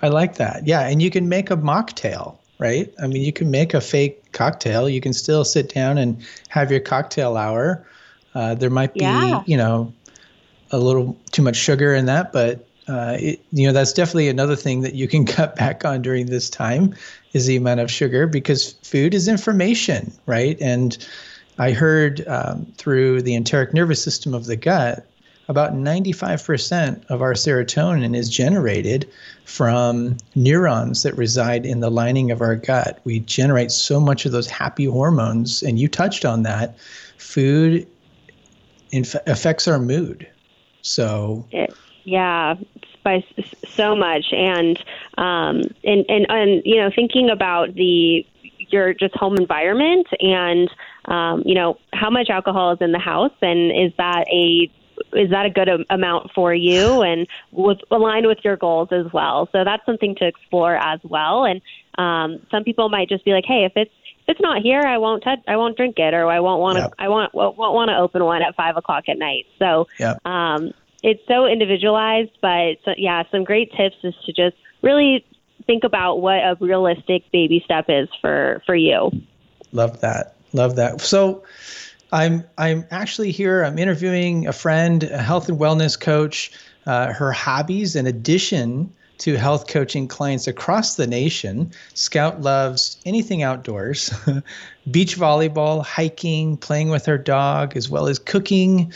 [0.00, 0.66] I like that.
[0.66, 2.92] Yeah, and you can make a mocktail right?
[3.02, 4.88] I mean, you can make a fake cocktail.
[4.88, 7.86] You can still sit down and have your cocktail hour.
[8.34, 9.42] Uh, there might be, yeah.
[9.46, 9.92] you know,
[10.70, 14.56] a little too much sugar in that, but uh, it, you know that's definitely another
[14.56, 16.94] thing that you can cut back on during this time
[17.32, 20.56] is the amount of sugar because food is information, right?
[20.60, 20.96] And
[21.58, 25.07] I heard um, through the enteric nervous system of the gut
[25.48, 29.10] about 95% of our serotonin is generated
[29.46, 33.00] from neurons that reside in the lining of our gut.
[33.04, 36.76] We generate so much of those happy hormones, and you touched on that.
[37.16, 37.86] Food
[38.92, 40.28] inf- affects our mood.
[40.82, 42.54] So, it, yeah,
[43.02, 43.24] by
[43.66, 44.78] so much, and
[45.16, 48.26] um, and and and you know, thinking about the
[48.70, 50.70] your just home environment and
[51.06, 54.70] um, you know how much alcohol is in the house and is that a
[55.12, 57.02] is that a good amount for you?
[57.08, 59.48] And with aligned with your goals as well.
[59.52, 61.44] So that's something to explore as well.
[61.44, 61.62] And
[61.98, 63.90] um, some people might just be like hey if it's
[64.20, 66.76] if it's not here i won't touch i won't drink it or i won't want
[66.76, 66.94] to yep.
[66.98, 69.46] i won't won't want to open one at five o'clock at night.
[69.58, 70.24] So yep.
[70.24, 75.24] um, it's so individualized but so, yeah some great tips is to just really
[75.66, 79.10] think about what a realistic baby step is for for you.
[79.72, 80.36] Love that.
[80.52, 81.00] Love that.
[81.00, 81.42] So
[82.12, 83.62] I'm I'm actually here.
[83.64, 86.50] I'm interviewing a friend, a health and wellness coach.
[86.86, 93.42] Uh, her hobbies, in addition to health coaching clients across the nation, Scout loves anything
[93.42, 94.10] outdoors,
[94.90, 98.92] beach volleyball, hiking, playing with her dog, as well as cooking.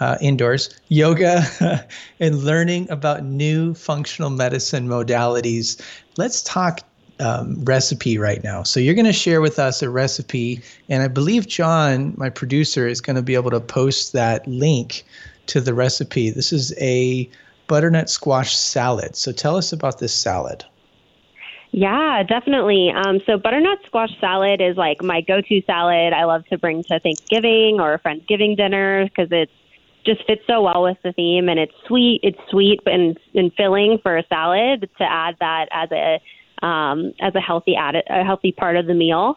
[0.00, 1.40] Uh, indoors, yoga,
[2.18, 5.80] and learning about new functional medicine modalities.
[6.16, 6.80] Let's talk
[7.20, 8.62] um, recipe right now.
[8.62, 12.86] So you're going to share with us a recipe, and I believe John, my producer,
[12.86, 15.04] is going to be able to post that link
[15.46, 16.30] to the recipe.
[16.30, 17.28] This is a
[17.66, 19.16] butternut squash salad.
[19.16, 20.64] So tell us about this salad.
[21.70, 22.92] Yeah, definitely.
[22.94, 26.12] Um, so butternut squash salad is like my go-to salad.
[26.12, 29.50] I love to bring to Thanksgiving or a Friendsgiving dinner because it
[30.06, 32.20] just fits so well with the theme, and it's sweet.
[32.22, 36.20] It's sweet and and filling for a salad to add that as a
[36.64, 39.36] um, as a healthy added, a healthy part of the meal.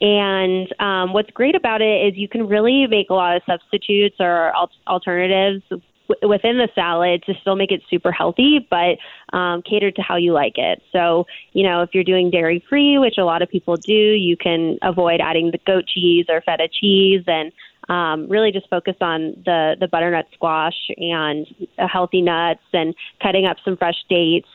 [0.00, 4.16] And um, what's great about it is you can really make a lot of substitutes
[4.20, 5.64] or al- alternatives
[6.08, 8.98] w- within the salad to still make it super healthy, but
[9.36, 10.82] um, catered to how you like it.
[10.92, 14.36] So, you know, if you're doing dairy free, which a lot of people do, you
[14.36, 17.52] can avoid adding the goat cheese or feta cheese and
[17.88, 21.46] um, really just focus on the the butternut squash and
[21.78, 24.48] healthy nuts and cutting up some fresh dates.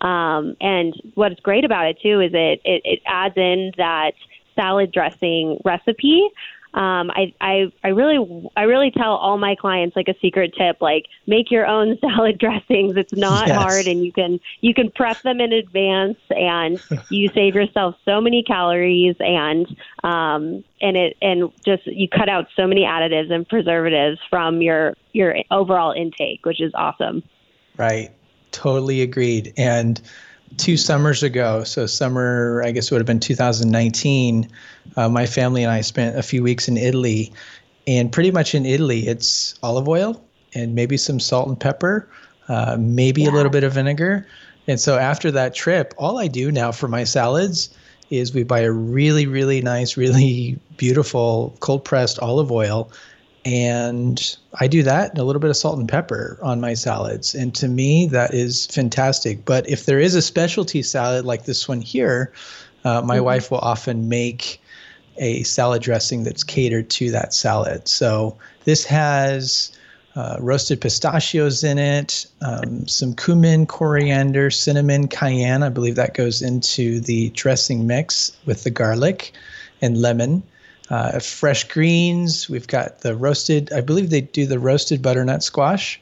[0.00, 4.12] Um, and what's great about it too is it, it it adds in that
[4.54, 6.28] salad dressing recipe
[6.74, 10.76] um, I, I I really I really tell all my clients like a secret tip
[10.80, 12.96] like make your own salad dressings.
[12.96, 13.56] It's not yes.
[13.56, 18.20] hard, and you can you can prep them in advance, and you save yourself so
[18.20, 19.66] many calories, and
[20.04, 24.94] um, and it and just you cut out so many additives and preservatives from your
[25.12, 27.22] your overall intake, which is awesome.
[27.78, 28.10] Right,
[28.50, 29.54] totally agreed.
[29.56, 30.00] And
[30.56, 34.48] two summers ago, so summer, I guess it would have been 2019,
[34.96, 37.32] uh, my family and I spent a few weeks in Italy.
[37.86, 40.22] And pretty much in Italy, it's olive oil
[40.54, 42.08] and maybe some salt and pepper,
[42.48, 43.30] uh, maybe yeah.
[43.30, 44.26] a little bit of vinegar.
[44.66, 47.70] And so after that trip, all I do now for my salads
[48.10, 52.90] is we buy a really, really nice, really beautiful cold pressed olive oil
[53.48, 57.34] and I do that and a little bit of salt and pepper on my salads.
[57.34, 59.46] And to me, that is fantastic.
[59.46, 62.30] But if there is a specialty salad like this one here,
[62.84, 63.24] uh, my mm-hmm.
[63.24, 64.60] wife will often make
[65.16, 67.88] a salad dressing that's catered to that salad.
[67.88, 69.72] So this has
[70.14, 75.62] uh, roasted pistachios in it, um, some cumin, coriander, cinnamon, cayenne.
[75.62, 79.32] I believe that goes into the dressing mix with the garlic
[79.80, 80.42] and lemon
[80.90, 82.48] uh, fresh greens.
[82.48, 86.00] We've got the roasted, I believe they do the roasted butternut squash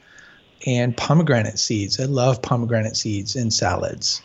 [0.65, 1.99] and pomegranate seeds.
[1.99, 4.21] I love pomegranate seeds in salads.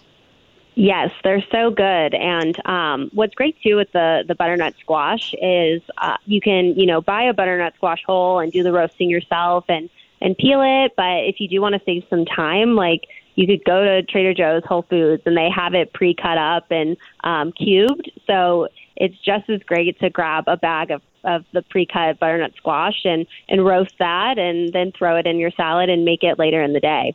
[0.75, 2.15] Yes, they're so good.
[2.15, 6.87] And um, what's great too with the the butternut squash is uh, you can you
[6.87, 9.91] know buy a butternut squash whole and do the roasting yourself and
[10.23, 10.95] and peel it.
[10.97, 14.33] But if you do want to save some time, like you could go to Trader
[14.33, 18.11] Joe's, Whole Foods, and they have it pre cut up and um, cubed.
[18.27, 23.05] So it's just as great to grab a bag of, of the pre-cut butternut squash
[23.05, 26.63] and, and roast that and then throw it in your salad and make it later
[26.63, 27.15] in the day.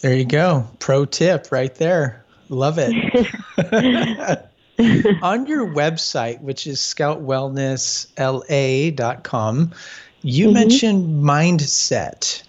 [0.00, 0.66] There you go.
[0.80, 2.24] Pro tip right there.
[2.48, 4.48] Love it.
[5.22, 9.72] On your website, which is scoutwellnessla.com,
[10.22, 10.54] you mm-hmm.
[10.54, 12.42] mentioned mindset.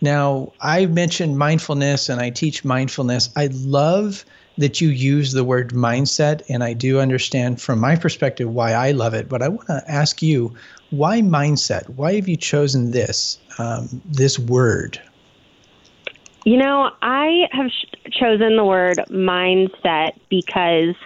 [0.00, 3.30] Now, I mentioned mindfulness and I teach mindfulness.
[3.36, 4.24] I love
[4.58, 8.90] that you use the word mindset, and I do understand from my perspective why I
[8.90, 9.28] love it.
[9.28, 10.54] But I want to ask you,
[10.90, 11.88] why mindset?
[11.90, 15.00] Why have you chosen this um, this word?
[16.44, 20.96] You know, I have sh- chosen the word mindset because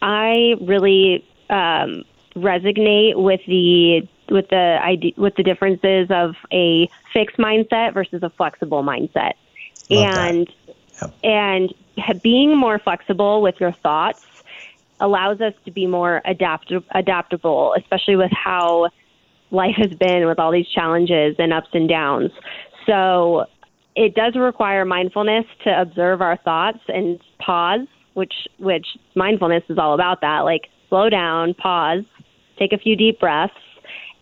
[0.00, 2.04] I really um,
[2.36, 8.30] resonate with the with the idea, with the differences of a fixed mindset versus a
[8.30, 9.32] flexible mindset.
[9.90, 10.52] Love and
[11.00, 11.14] yep.
[11.24, 11.74] and
[12.22, 14.20] being more flexible with your thoughts
[15.00, 18.88] allows us to be more adapt- adaptable, especially with how
[19.50, 22.30] life has been with all these challenges and ups and downs.
[22.86, 23.46] So
[23.94, 29.94] it does require mindfulness to observe our thoughts and pause, which which mindfulness is all
[29.94, 30.40] about that.
[30.40, 32.04] Like slow down, pause,
[32.58, 33.54] take a few deep breaths,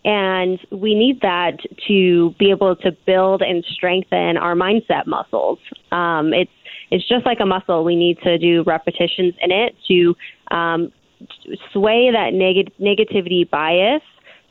[0.03, 5.59] and we need that to be able to build and strengthen our mindset muscles.
[5.91, 6.51] Um, it's
[6.91, 7.83] it's just like a muscle.
[7.83, 10.15] We need to do repetitions in it to
[10.55, 10.91] um,
[11.71, 14.01] sway that neg- negativity bias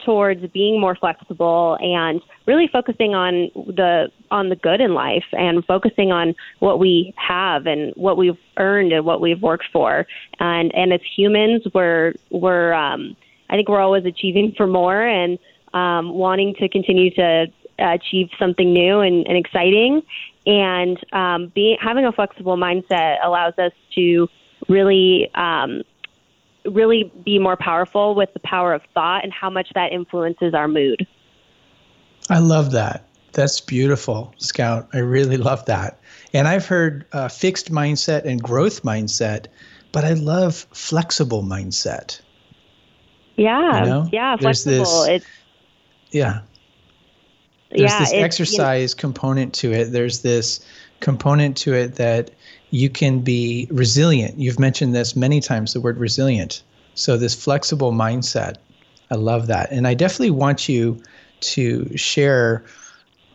[0.04, 5.64] towards being more flexible and really focusing on the on the good in life and
[5.64, 10.06] focusing on what we have and what we've earned and what we've worked for
[10.38, 13.16] and and as humans we're we're um
[13.48, 15.38] I think we're always achieving for more and
[15.72, 17.46] um wanting to continue to
[17.78, 20.02] achieve something new and, and exciting
[20.46, 24.28] and um, being having a flexible mindset allows us to
[24.68, 25.82] really um,
[26.64, 30.68] really be more powerful with the power of thought and how much that influences our
[30.68, 31.06] mood.
[32.30, 33.04] I love that.
[33.32, 34.88] That's beautiful, Scout.
[34.92, 36.00] I really love that.
[36.32, 39.46] And I've heard uh, fixed mindset and growth mindset,
[39.92, 42.20] but I love flexible mindset.
[43.36, 44.08] Yeah, you know?
[44.12, 45.04] yeah, flexible.
[45.04, 45.26] This, it's
[46.10, 46.40] yeah,
[47.76, 49.86] there's yeah, this exercise you know, component to it.
[49.86, 50.64] There's this
[51.00, 52.30] component to it that
[52.70, 54.38] you can be resilient.
[54.38, 56.62] You've mentioned this many times, the word resilient.
[56.94, 58.56] So this flexible mindset,
[59.10, 61.00] I love that, and I definitely want you
[61.40, 62.64] to share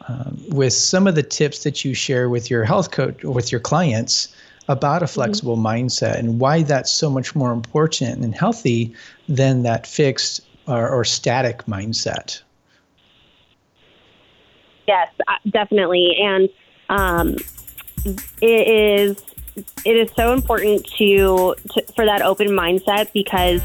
[0.08, 3.52] um, with some of the tips that you share with your health coach or with
[3.52, 4.36] your clients
[4.68, 5.14] about a mm-hmm.
[5.14, 5.86] flexible mm-hmm.
[5.86, 8.96] mindset and why that's so much more important and healthy
[9.30, 12.42] than that fixed or, or static mindset.
[14.88, 16.50] Yes, uh, definitely, and
[16.90, 17.36] um,
[18.42, 19.24] it is
[19.86, 23.62] it is so important to, to for that open mindset because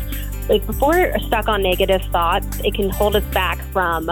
[0.49, 4.11] like before we're stuck on negative thoughts, it can hold us back from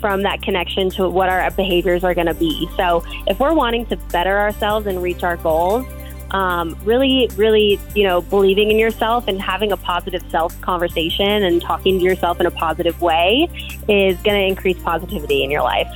[0.00, 2.68] from that connection to what our behaviors are going to be.
[2.76, 5.84] So if we're wanting to better ourselves and reach our goals,
[6.30, 11.60] um, really, really, you know, believing in yourself and having a positive self conversation and
[11.60, 13.48] talking to yourself in a positive way
[13.88, 15.88] is going to increase positivity in your life.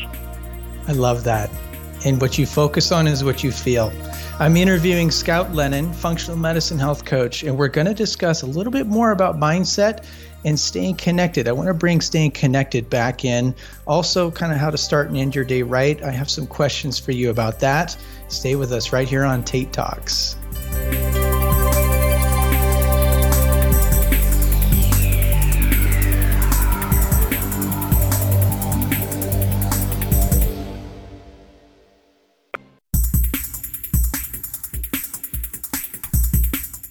[0.89, 1.51] I love that.
[2.05, 3.93] And what you focus on is what you feel.
[4.39, 8.72] I'm interviewing Scout Lennon, functional medicine health coach, and we're going to discuss a little
[8.72, 10.05] bit more about mindset
[10.45, 11.49] and staying connected.
[11.49, 13.55] I want to bring staying connected back in.
[13.86, 16.01] Also, kind of how to start and end your day right.
[16.03, 17.97] I have some questions for you about that.
[18.28, 20.36] Stay with us right here on Tate Talks.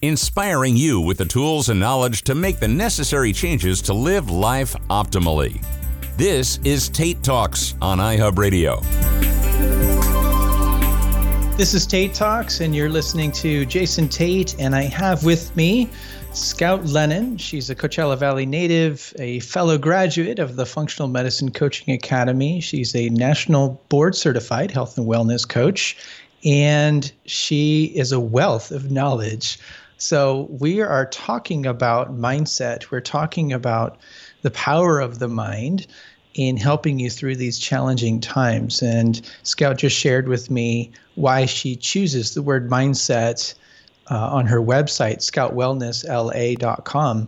[0.01, 4.75] Inspiring you with the tools and knowledge to make the necessary changes to live life
[4.89, 5.63] optimally.
[6.17, 8.79] This is Tate Talks on iHub Radio.
[11.57, 15.89] This is Tate Talks, and you're listening to Jason Tate, and I have with me
[16.33, 17.37] Scout Lennon.
[17.37, 22.61] She's a Coachella Valley native, a fellow graduate of the Functional Medicine Coaching Academy.
[22.61, 25.97] She's a national board certified health and wellness coach,
[26.45, 29.57] and she is a wealth of knowledge.
[29.97, 32.91] So, we are talking about mindset.
[32.91, 33.97] We're talking about
[34.43, 35.87] the power of the mind
[36.37, 38.83] in helping you through these challenging times.
[38.83, 43.55] And Scout just shared with me why she chooses the word mindset
[44.11, 47.27] uh, on her website, scoutwellnessla.com.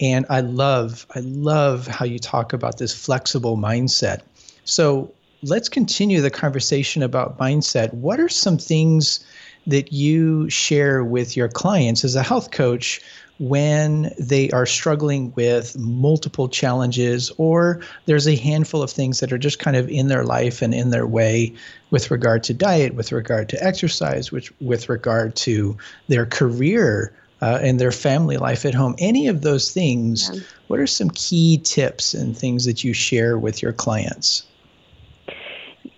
[0.00, 4.22] And I love, I love how you talk about this flexible mindset.
[4.64, 7.94] So let's continue the conversation about mindset.
[7.94, 9.24] What are some things
[9.68, 13.00] that you share with your clients as a health coach
[13.38, 19.38] when they are struggling with multiple challenges or there's a handful of things that are
[19.38, 21.54] just kind of in their life and in their way
[21.90, 25.76] with regard to diet, with regard to exercise, which with regard to
[26.08, 28.96] their career uh, and their family life at home.
[28.98, 30.40] Any of those things, yeah.
[30.66, 34.47] what are some key tips and things that you share with your clients?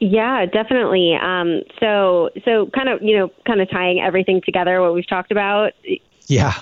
[0.01, 1.15] Yeah, definitely.
[1.15, 5.31] Um, so, so kind of, you know, kind of tying everything together, what we've talked
[5.31, 5.73] about.
[6.27, 6.55] Yeah.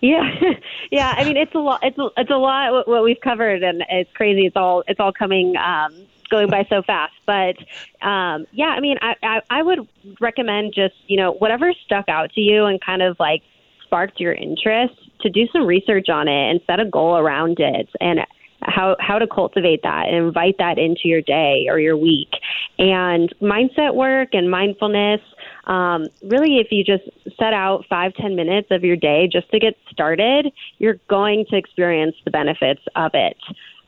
[0.00, 0.28] Yeah,
[0.90, 1.14] yeah.
[1.16, 1.80] I mean, it's a lot.
[1.82, 4.46] It's a, it's a lot what we've covered, and it's crazy.
[4.46, 5.94] It's all it's all coming um,
[6.28, 7.12] going by so fast.
[7.24, 7.56] But
[8.04, 9.86] um, yeah, I mean, I, I I would
[10.20, 13.42] recommend just you know whatever stuck out to you and kind of like
[13.84, 17.88] sparked your interest to do some research on it and set a goal around it
[18.00, 18.18] and
[18.64, 22.30] how how to cultivate that and invite that into your day or your week
[22.78, 25.20] and mindset work and mindfulness
[25.64, 27.04] um, really, if you just
[27.38, 31.56] set out five, ten minutes of your day just to get started, you're going to
[31.56, 33.36] experience the benefits of it.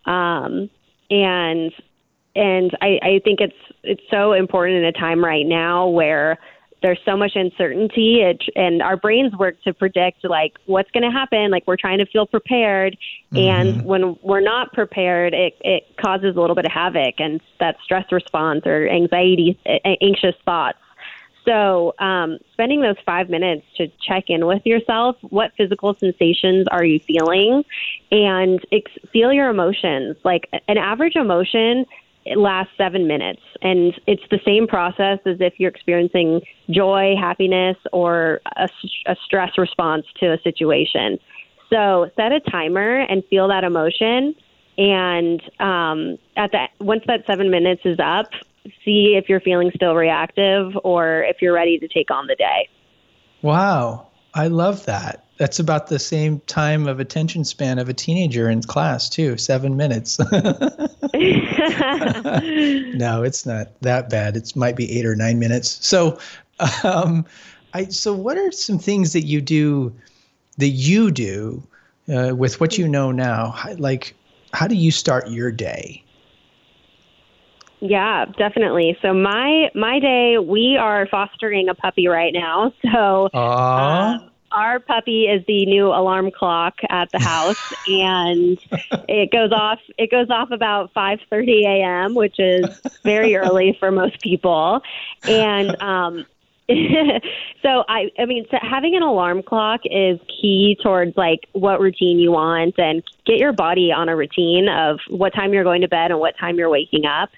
[0.06, 0.70] Um,
[1.10, 1.72] and
[2.36, 6.38] and I, I think it's it's so important in a time right now where
[6.84, 11.10] there's so much uncertainty it, and our brains work to predict like what's going to
[11.10, 12.94] happen like we're trying to feel prepared
[13.32, 13.38] mm-hmm.
[13.38, 17.76] and when we're not prepared it, it causes a little bit of havoc and that
[17.82, 19.58] stress response or anxiety
[20.02, 20.78] anxious thoughts
[21.46, 26.84] so, um, spending those five minutes to check in with yourself what physical sensations are
[26.84, 27.64] you feeling
[28.10, 30.16] and ex- feel your emotions.
[30.24, 31.84] Like an average emotion
[32.24, 37.76] it lasts seven minutes, and it's the same process as if you're experiencing joy, happiness,
[37.92, 38.68] or a,
[39.06, 41.18] a stress response to a situation.
[41.70, 44.34] So, set a timer and feel that emotion
[44.76, 48.26] and um, at that once that seven minutes is up,
[48.84, 52.68] see if you're feeling still reactive or if you're ready to take on the day.
[53.42, 55.24] Wow, I love that.
[55.38, 59.36] That's about the same time of attention span of a teenager in class, too.
[59.36, 60.18] Seven minutes.
[60.32, 60.32] no,
[63.22, 64.36] it's not that bad.
[64.36, 65.84] It might be eight or nine minutes.
[65.86, 66.18] So,
[66.84, 67.24] um,
[67.72, 69.92] I so what are some things that you do
[70.58, 71.66] that you do
[72.12, 73.56] uh, with what you know now?
[73.76, 74.14] Like,
[74.52, 76.03] how do you start your day?
[77.86, 78.96] Yeah, definitely.
[79.02, 82.72] So my my day, we are fostering a puppy right now.
[82.94, 84.18] So uh,
[84.52, 87.56] our puppy is the new alarm clock at the house,
[87.86, 88.58] and
[89.08, 89.80] it goes off.
[89.98, 92.64] It goes off about 5:30 a.m., which is
[93.02, 94.80] very early for most people.
[95.26, 96.24] And um,
[97.62, 102.18] so I, I mean, so having an alarm clock is key towards like what routine
[102.18, 105.88] you want, and get your body on a routine of what time you're going to
[105.88, 107.28] bed and what time you're waking up.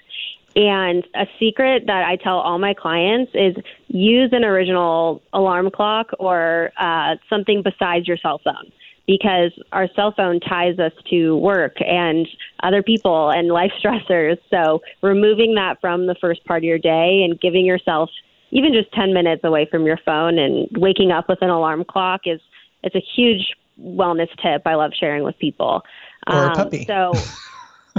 [0.57, 3.55] And a secret that I tell all my clients is
[3.89, 8.71] use an original alarm clock or uh, something besides your cell phone
[9.05, 12.27] because our cell phone ties us to work and
[12.63, 14.39] other people and life stressors.
[14.49, 18.09] So removing that from the first part of your day and giving yourself
[18.49, 22.21] even just 10 minutes away from your phone and waking up with an alarm clock
[22.25, 22.41] is
[22.81, 25.83] it's a huge wellness tip I love sharing with people.
[26.25, 26.85] Or um, a puppy.
[26.87, 27.13] So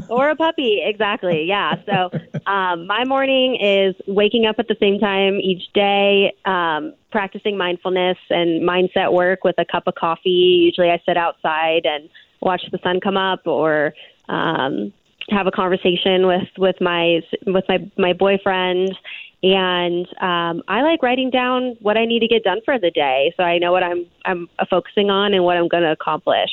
[0.09, 1.44] or a puppy, exactly.
[1.44, 1.74] Yeah.
[1.86, 2.11] So
[2.46, 8.18] um, my morning is waking up at the same time each day, um, practicing mindfulness
[8.30, 10.70] and mindset work with a cup of coffee.
[10.70, 12.09] Usually, I sit outside and
[12.40, 13.94] watch the sun come up, or
[14.28, 14.92] um,
[15.30, 18.96] have a conversation with with my with my my boyfriend.
[19.40, 23.32] And um, I like writing down what I need to get done for the day,
[23.36, 26.51] so I know what I'm I'm focusing on and what I'm going to accomplish.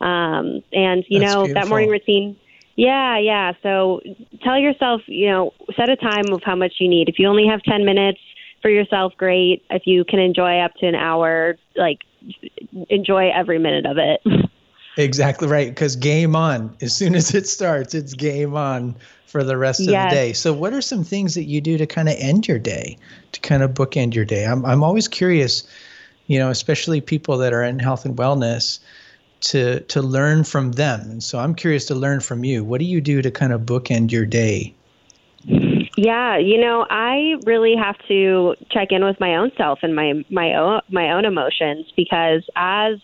[0.00, 1.54] Um, and you That's know beautiful.
[1.54, 2.36] that morning routine
[2.76, 3.52] yeah, yeah.
[3.62, 4.00] So
[4.42, 7.08] tell yourself, you know, set a time of how much you need.
[7.08, 8.20] If you only have 10 minutes
[8.62, 9.64] for yourself, great.
[9.70, 12.00] If you can enjoy up to an hour, like
[12.88, 14.20] enjoy every minute of it.
[14.96, 15.68] Exactly right.
[15.68, 16.76] Because game on.
[16.80, 18.94] As soon as it starts, it's game on
[19.26, 20.10] for the rest of yes.
[20.10, 20.32] the day.
[20.32, 22.96] So, what are some things that you do to kind of end your day,
[23.32, 24.46] to kind of bookend your day?
[24.46, 25.64] I'm, I'm always curious,
[26.28, 28.78] you know, especially people that are in health and wellness,
[29.44, 31.00] to to learn from them.
[31.02, 32.64] And so, I'm curious to learn from you.
[32.64, 34.74] What do you do to kind of bookend your day?
[35.96, 40.24] Yeah, you know, I really have to check in with my own self and my
[40.30, 42.98] my own my own emotions because as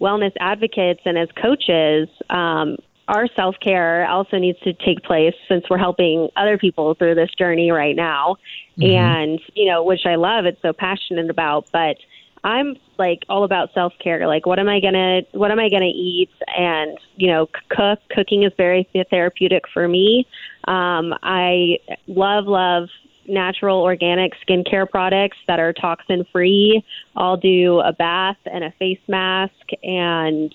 [0.00, 2.76] wellness advocates and as coaches, um,
[3.08, 7.30] our self care also needs to take place since we're helping other people through this
[7.38, 8.36] journey right now.
[8.78, 8.92] Mm-hmm.
[8.92, 11.96] And, you know, which I love, it's so passionate about, but
[12.44, 14.26] I'm like all about self care.
[14.26, 16.30] Like, what am I gonna, what am I gonna eat?
[16.56, 18.00] And you know, cook.
[18.10, 20.26] Cooking is very therapeutic for me.
[20.66, 22.88] Um, I love, love
[23.28, 26.82] natural organic skincare products that are toxin free.
[27.16, 30.52] I'll do a bath and a face mask and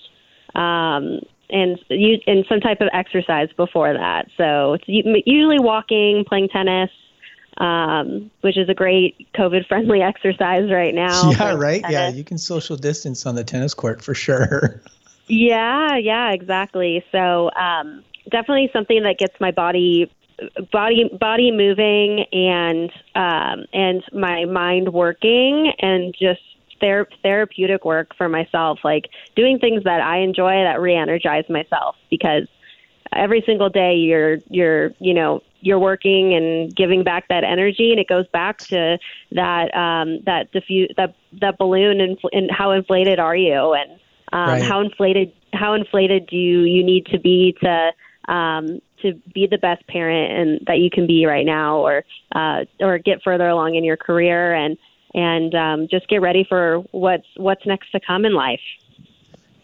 [0.54, 1.20] um,
[1.50, 4.26] and use and some type of exercise before that.
[4.36, 6.90] So it's usually walking, playing tennis,
[7.58, 11.32] um, which is a great COVID friendly exercise right now.
[11.38, 11.82] Yeah, right.
[11.82, 11.92] Tennis.
[11.92, 14.80] Yeah, you can social distance on the tennis court for sure.
[15.28, 17.04] yeah, yeah, exactly.
[17.12, 20.10] So um, definitely something that gets my body
[20.70, 26.40] body body moving and um, and my mind working and just
[26.80, 32.46] ther- therapeutic work for myself, like doing things that I enjoy that re-energize myself because
[33.14, 37.98] every single day you're you're you know you're working and giving back that energy and
[37.98, 38.98] it goes back to
[39.32, 43.92] that um that diffuse that that balloon and, and how inflated are you and
[44.32, 44.62] um right.
[44.62, 47.90] how inflated how inflated do you you need to be to
[48.32, 52.04] um to be the best parent and that you can be right now or
[52.34, 54.76] uh, or get further along in your career and
[55.14, 58.60] and um, just get ready for what's what's next to come in life.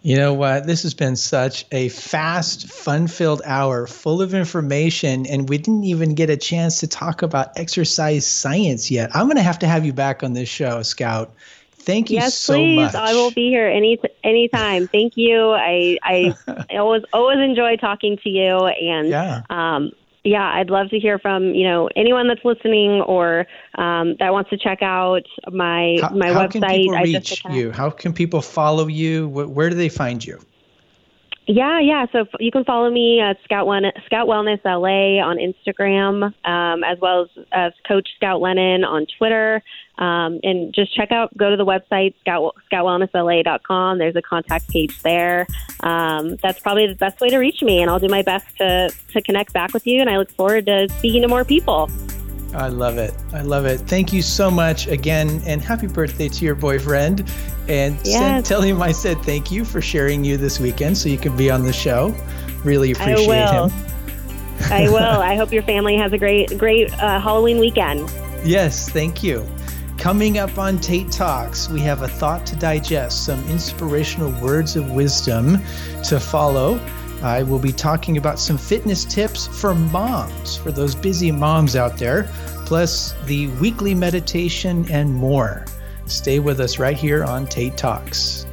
[0.05, 0.67] You know what?
[0.67, 5.85] This has been such a fast, fun filled hour full of information, and we didn't
[5.85, 9.11] even get a chance to talk about exercise science yet.
[9.17, 11.33] I'm going to have to have you back on this show, Scout,
[11.85, 12.77] Thank you yes, so please.
[12.77, 12.95] much.
[12.95, 14.89] I will be here any anytime.
[14.89, 15.51] Thank you.
[15.53, 16.35] I I
[16.79, 19.43] always always enjoy talking to you and yeah.
[19.51, 19.93] um
[20.25, 23.47] yeah, I'd love to hear from you know anyone that's listening or
[23.77, 25.23] um, that wants to check out
[25.53, 26.55] my how, my how website.
[26.55, 27.71] How can people reach you?
[27.71, 29.29] How can people follow you?
[29.29, 30.41] Where do they find you?
[31.47, 32.07] Yeah, yeah.
[32.11, 36.99] So you can follow me at Scout, Wen- Scout Wellness LA on Instagram, um, as
[37.01, 39.63] well as, as Coach Scout Lennon on Twitter.
[39.99, 43.99] Um, and just check out, go to the website, scout, scoutwellnessla.com.
[43.99, 45.47] There's a contact page there.
[45.81, 48.91] Um, that's probably the best way to reach me, and I'll do my best to,
[49.13, 50.01] to connect back with you.
[50.01, 51.91] And I look forward to speaking to more people.
[52.55, 53.13] I love it.
[53.33, 53.79] I love it.
[53.81, 57.29] Thank you so much again, and happy birthday to your boyfriend.
[57.69, 58.19] And yes.
[58.19, 61.37] send, tell him I said thank you for sharing you this weekend so you can
[61.37, 62.15] be on the show.
[62.65, 63.69] Really appreciate I will.
[63.69, 63.87] him.
[64.71, 64.97] I will.
[64.99, 68.11] I hope your family has a great, great uh, Halloween weekend.
[68.45, 69.47] Yes, thank you.
[69.99, 74.91] Coming up on Tate Talks, we have a thought to digest, some inspirational words of
[74.91, 75.59] wisdom
[76.05, 76.79] to follow.
[77.25, 81.97] I will be talking about some fitness tips for moms, for those busy moms out
[81.97, 82.29] there,
[82.67, 85.65] plus the weekly meditation and more.
[86.05, 88.44] Stay with us right here on Tate Talks.